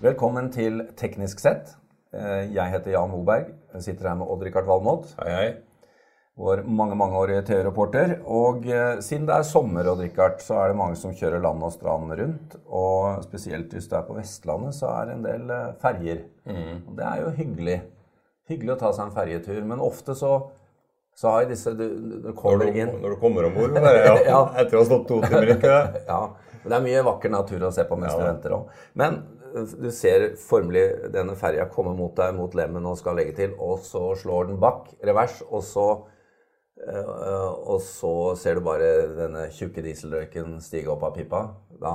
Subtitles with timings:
[0.00, 1.74] Velkommen til Teknisk sett.
[2.14, 3.50] Eh, Jeg heter Jan Moberg.
[3.74, 5.50] Jeg sitter her med Odd-Rikard Valmot, Hei, hei.
[6.40, 8.14] vår mange mangeårige TV-reporter.
[8.26, 11.72] Og eh, siden det er sommer, Odd-Rikard, så er det mange som kjører land og
[11.74, 12.56] strand rundt.
[12.66, 16.22] Og spesielt hvis du er på Vestlandet, så er det en del eh, ferjer.
[16.48, 17.78] Og det er jo hyggelig.
[18.50, 19.60] Hyggelig å ta seg en ferjetur.
[19.68, 20.32] Men ofte så,
[21.14, 21.84] så har jeg disse du,
[22.24, 24.40] du Når du, inn når du kommer om bord, ja, Ja.
[24.64, 26.06] etter å ha stått to timer, ikke det?
[26.10, 26.22] Ja,
[26.64, 28.72] det er mye vakker natur å se på mens Ja, du venter òg.
[29.00, 29.20] Men
[29.52, 33.82] du ser formelig denne ferja komme mot deg mot lemmen og skal legge til, og
[33.86, 35.86] så slår den bakk, revers, og så
[36.86, 41.44] øh, og så ser du bare denne tjukke dieselrøyken stige opp av pipa.
[41.80, 41.94] Da,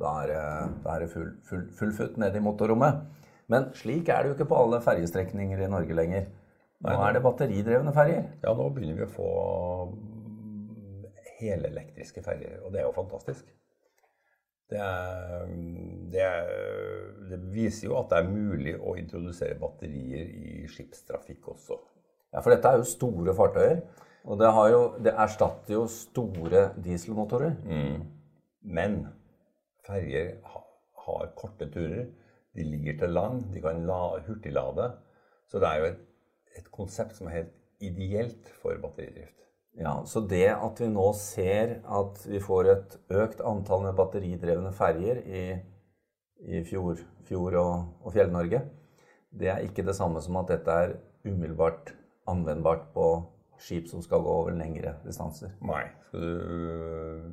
[0.00, 3.04] da er det, det full, full, full futt ned i motorrommet.
[3.52, 6.30] Men slik er det jo ikke på alle ferjestrekninger i Norge lenger.
[6.84, 8.24] Nå er det batteridrevne ferjer.
[8.44, 9.28] Ja, nå begynner vi å få
[11.38, 13.46] helelektriske ferjer, og det er jo fantastisk.
[14.70, 15.50] Det, er,
[16.12, 16.28] det,
[17.30, 21.76] det viser jo at det er mulig å introdusere batterier i skipstrafikk også.
[22.32, 23.82] Ja, for dette er jo store fartøyer.
[24.24, 27.58] Og det, har jo, det erstatter jo store dieselmotorer.
[28.64, 29.02] Men
[29.84, 30.62] ferjer ha,
[31.04, 32.08] har korte turer.
[32.56, 34.88] De ligger til land, de kan la, hurtiglade.
[35.50, 36.02] Så det er jo et,
[36.56, 39.36] et konsept som er helt ideelt for batteridrift.
[39.74, 44.70] Ja, Så det at vi nå ser at vi får et økt antall med batteridrevne
[44.72, 45.44] ferjer i,
[46.46, 48.62] i fjord, fjord og, og Fjell-Norge,
[49.34, 51.90] det er ikke det samme som at dette er umiddelbart
[52.30, 53.08] anvendbart på
[53.58, 55.54] skip som skal gå over lengre distanser.
[55.64, 55.84] Nei.
[56.06, 56.30] Skal du
[56.70, 57.28] øh,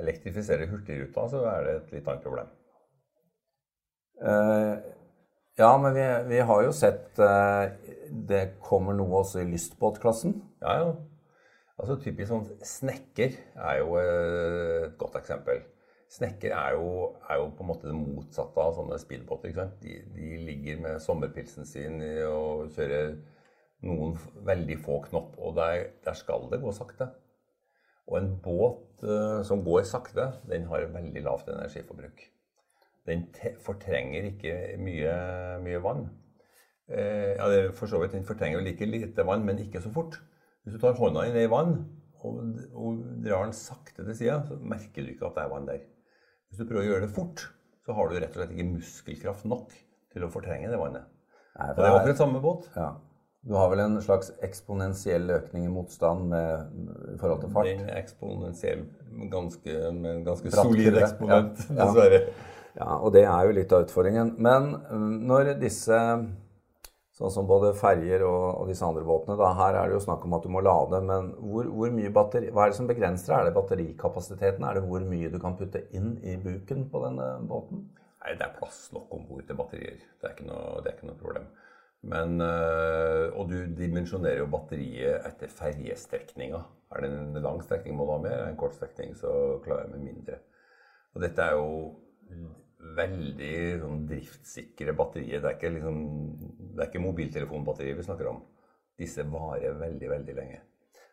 [0.00, 2.52] elektrifisere Hurtigruta, så er det et litt annet problem.
[4.16, 4.80] Uh,
[5.60, 7.68] ja, men vi, vi har jo sett uh,
[8.30, 10.38] det kommer noe også i lystbåtklassen.
[10.64, 10.94] Ja, ja.
[11.76, 15.62] Altså typisk sånn Snekker er jo øh, et godt eksempel.
[16.12, 16.90] Snekker er jo,
[17.28, 19.50] er jo på en måte det motsatte av sånne speedbåter.
[19.50, 19.66] ikke?
[19.82, 21.98] De, de ligger med sommerpilsen sin
[22.30, 23.16] og kjører
[23.86, 24.14] noen
[24.46, 27.10] veldig få knopp, og der, der skal det gå sakte.
[28.06, 32.22] Og en båt uh, som går sakte, den har veldig lavt energiforbruk.
[33.06, 33.26] Den
[33.62, 35.12] fortrenger ikke mye,
[35.62, 36.06] mye vann.
[36.86, 40.18] Eh, ja, for så vidt, Den fortrenger vel like lite vann, men ikke så fort.
[40.66, 41.76] Hvis du tar hånda inn i vann
[42.26, 42.38] og,
[42.74, 45.84] og drar den sakte til sida, så merker du ikke at det er vann der.
[46.50, 47.44] Hvis du prøver å gjøre det fort,
[47.86, 49.74] så har du rett og slett ikke muskelkraft nok
[50.12, 51.06] til å fortrenge det vannet.
[51.56, 52.66] Nei, Og for det er det er- akkurat samme båt.
[52.74, 52.88] Ja.
[53.46, 56.72] Du har vel en slags eksponentiell økning i motstand med,
[57.14, 57.68] i forhold til fart?
[57.70, 58.82] Den er eksponentiell
[59.30, 61.84] ganske, med ganske Bratt solid eksponent, Ja.
[61.84, 62.20] Dessverre.
[62.76, 64.34] Ja, og det er jo litt av utfordringen.
[64.42, 64.66] Men
[65.30, 65.96] når disse,
[67.16, 70.24] sånn som både ferjer og, og disse andre båtene, da, her er det jo snakk
[70.26, 73.32] om at du må lade, men hvor, hvor mye batteri, hva er det som begrenser
[73.32, 73.38] det?
[73.38, 74.66] Er det batterikapasiteten?
[74.68, 77.86] Er det hvor mye du kan putte inn i buken på denne båten?
[78.20, 80.02] Nei, det er plass nok om bord til batterier.
[80.20, 81.48] Det er ikke noe, er ikke noe problem.
[82.06, 86.60] Men, øh, og du dimensjonerer jo batteriet etter ferjestrekninga.
[86.92, 89.30] Er det en lang strekning må du ha mer, er det en kort strekning så
[89.64, 90.38] klarer jeg med mindre.
[91.16, 91.70] Og dette er jo
[92.96, 95.42] veldig sånn, driftssikre batterier.
[95.42, 96.00] Det er ikke, liksom,
[96.76, 98.40] det er ikke mobiltelefonbatterier vi snakker om.
[98.96, 100.62] Disse varer veldig, veldig lenge.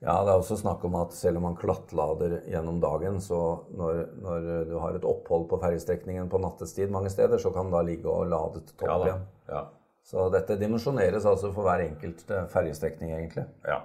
[0.00, 3.40] Ja, det er også snakk om at selv om man klattlader gjennom dagen, så
[3.76, 7.76] når, når du har et opphold på ferjestrekningen på nattestid mange steder, så kan den
[7.76, 9.26] da ligge og lade til topp Ja igjen.
[9.50, 9.62] Ja.
[10.10, 13.44] Så dette dimensjoneres altså for hver enkelt fergestrekning, ferjestrekning, egentlig.
[13.68, 13.82] ja.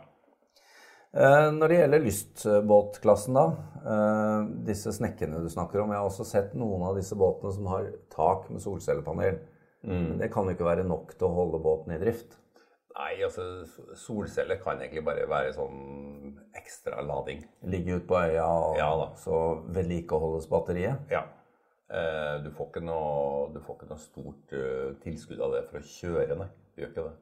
[1.16, 3.46] Eh, Når det gjelder lystbåtklassen, da.
[3.88, 5.92] eh, Disse snekkene du snakker om.
[5.94, 9.40] Jeg har også sett noen av disse båtene som har tak med solcellepanel.
[9.86, 10.18] Mm.
[10.18, 12.40] det kan jo ikke være nok til å holde båten i drift.
[12.96, 13.44] Nei, altså
[13.94, 17.44] solceller kan egentlig bare være sånn ekstra lading.
[17.70, 18.90] Ligge ute på øya, og Ja
[19.22, 20.98] så vedlikeholdes batteriet.
[21.12, 21.22] Ja.
[21.86, 25.82] Eh, du, får ikke noe, du får ikke noe stort eh, tilskudd av det for
[25.82, 26.50] å kjøre, nei.
[26.74, 27.14] Du gjør ikke det.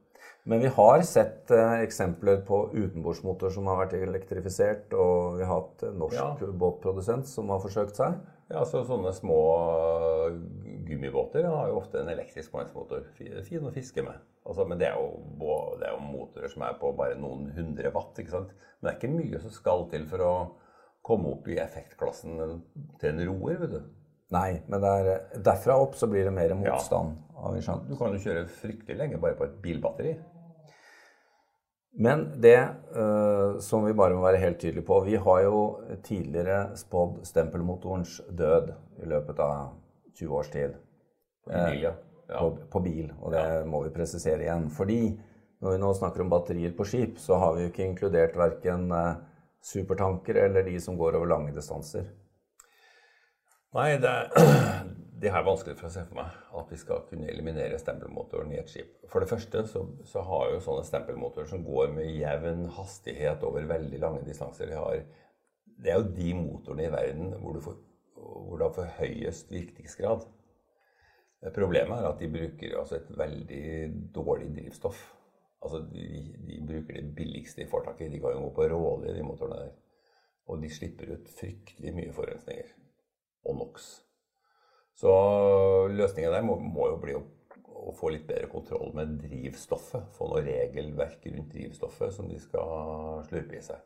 [0.47, 5.57] Men vi har sett eh, eksempler på utenbordsmotor som har vært elektrifisert, og vi har
[5.59, 6.51] hatt norsk Ja.
[6.63, 8.15] båtprodusent som har forsøkt seg.
[8.53, 9.37] Ja, så Sånne små
[10.87, 13.05] gummibåter har jo ofte en elektrisk mannsmotor.
[13.17, 14.19] Fin å fiske med.
[14.45, 15.23] Altså, men det er, jo,
[15.79, 18.19] det er jo motorer som er på bare noen hundre watt.
[18.19, 18.51] ikke sant?
[18.79, 20.33] Men det er ikke mye som skal til for å
[21.03, 22.61] komme opp i effektklassen
[22.99, 23.59] til en roer.
[23.63, 23.81] vet du.
[24.33, 27.17] Nei, men det er, derfra opp så blir det mer motstand.
[27.37, 27.89] har vi skjønt.
[27.89, 30.13] Du kan jo kjøre fryktelig lenge bare på et bilbatteri.
[31.93, 32.57] Men det
[32.95, 35.59] uh, som vi bare må være helt tydelige på Vi har jo
[36.01, 38.71] tidligere spådd stempelmotorens død
[39.03, 39.75] i løpet av
[40.17, 40.73] 20 års tid.
[41.45, 41.93] På bil, ja.
[42.31, 42.39] ja.
[42.39, 44.69] På, på bil, og det må vi presisere igjen.
[44.73, 45.01] Fordi
[45.63, 48.89] når vi nå snakker om batterier på skip, så har vi jo ikke inkludert verken
[48.91, 49.21] eh,
[49.63, 52.09] supertanker eller de som går over lange distanser.
[53.73, 54.17] Nei, det
[55.23, 58.59] det er vanskelig for å se for meg at vi skal kunne eliminere stempelmotoren i
[58.59, 58.91] et skip.
[59.11, 63.69] For det første så, så har jo sånne stempelmotorer som går med jevn hastighet over
[63.69, 65.05] veldig lange distanser de har,
[65.63, 67.79] Det er jo de motorene i verden hvor du, får,
[68.19, 70.27] hvor du har for høyest virkningsgrad.
[71.55, 73.65] Problemet er at de bruker altså et veldig
[74.15, 75.01] dårlig drivstoff.
[75.63, 78.11] Altså de, de, bruker det billigste de får tak i.
[78.11, 79.75] De kan jo gå på råolje, de motorene der.
[80.51, 82.71] Og de slipper ut fryktelig mye forurensninger.
[83.43, 83.87] Og NOx.
[84.95, 85.13] Så
[85.91, 87.23] løsningen der må, må jo bli å,
[87.73, 90.11] å, få litt bedre kontroll med drivstoffet.
[90.17, 93.81] Få noe regelverk rundt drivstoffet som de skal slurpe i seg.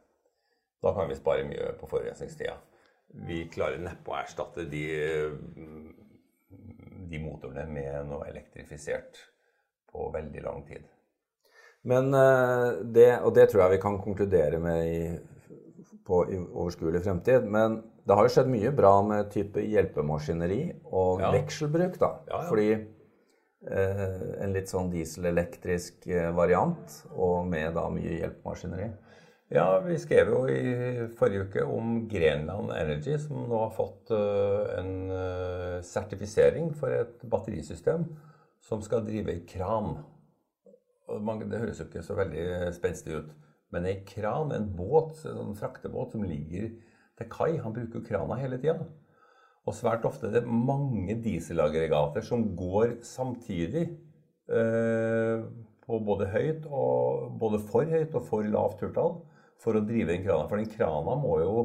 [0.84, 2.58] Da kan vi spare mye på forurensningstida.
[3.28, 4.84] Vi klarer neppe å erstatte de,
[7.10, 9.24] de motorene med noe elektrifisert
[9.90, 10.86] på veldig lang tid.
[11.88, 15.02] Men eh, det, og det tror jeg vi kan konkludere med i,
[16.06, 17.48] på i overskuelig fremtid.
[17.48, 20.62] Men det har jo skjedd mye bra med type hjelpemaskineri
[20.96, 21.32] og ja.
[21.36, 22.14] vekselbruk, da.
[22.30, 22.46] Ja, ja.
[22.48, 24.14] Fordi eh,
[24.46, 28.88] en litt sånn dieselelektrisk eh, variant, og med da mye hjelpemaskineri.
[29.52, 34.74] Ja, vi skrev jo i forrige uke om Grenland Energy, som nå har fått uh,
[34.76, 38.04] en uh, sertifisering for et batterisystem
[38.68, 40.02] som skal drive i kran.
[41.08, 43.32] Det høres jo ikke så veldig spenstig ut,
[43.72, 46.74] men ei kran, en båt, en sånn fraktebåt som ligger
[47.18, 47.58] til kai.
[47.64, 48.88] Han bruker krana hele tida.
[49.68, 53.90] Og svært ofte er det mange dieselaggregater som går samtidig
[54.48, 55.42] eh,
[55.84, 59.18] på både høyt og både for høyt og for lavt turtall
[59.60, 60.48] for å drive den krana.
[60.48, 61.58] For den krana må jo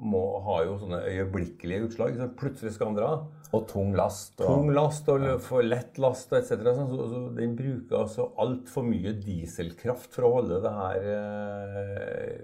[0.00, 2.16] må, ha jo sånne øyeblikkelige utslag.
[2.16, 3.10] Så plutselig skal den dra.
[3.56, 4.36] Og tung last.
[4.38, 6.54] Og, tung last og for lett last etc.
[6.76, 12.38] Så, så, så, den bruker altså altfor mye dieselkraft for å holde det her eh,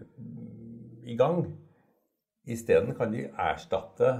[1.07, 1.45] i gang.
[2.47, 4.13] Isteden kan de erstatte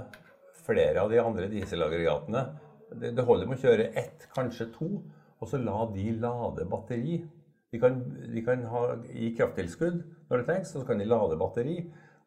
[0.65, 2.43] flere av de andre dieselaggregatene.
[2.91, 4.89] Det, det holder med å kjøre ett, kanskje to,
[5.37, 7.21] og så la de lade batteri.
[7.71, 7.99] De kan,
[8.33, 11.77] de kan ha, gi krafttilskudd når det trengs, og så kan de lade batteri.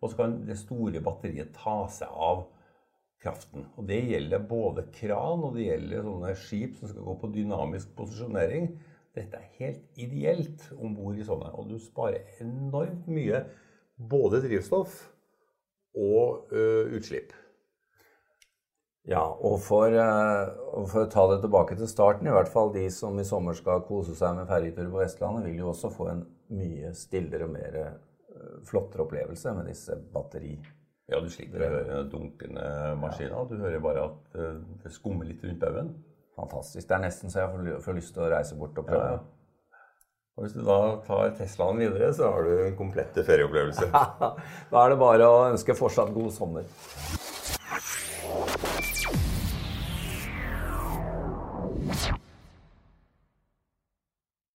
[0.01, 2.47] Og så kan det store batteriet ta seg av
[3.21, 3.67] kraften.
[3.77, 7.93] Og Det gjelder både kran og det gjelder sånne skip som skal gå på dynamisk
[7.99, 8.71] posisjonering.
[9.17, 11.53] Dette er helt ideelt om bord i sånne.
[11.61, 13.45] Og du sparer enormt mye
[14.11, 15.03] både drivstoff
[15.99, 17.33] og uh, utslipp.
[19.09, 22.85] Ja, og for, uh, for, å ta det tilbake til starten, i hvert fall de
[22.95, 26.27] som i sommer skal kose seg med ferjetur på Vestlandet, vil jo også få en
[26.55, 30.59] mye stillere og mer uh, flottere opplevelse med disse batteri...
[31.11, 32.65] Ja, du slipper å høre den dunkende
[33.01, 33.49] maskiner.
[33.51, 34.37] Du hører bare at
[34.85, 35.89] det skummer litt rundt baugen.
[36.39, 36.87] Fantastisk.
[36.87, 39.17] Det er nesten så jeg får, lyst til å reise bort og prøve.
[39.17, 39.40] Ja.
[40.41, 43.91] Og Hvis du da tar Teslaen videre, så har du en komplett ferieopplevelse.
[44.73, 46.65] da er det bare å ønske fortsatt god sommer.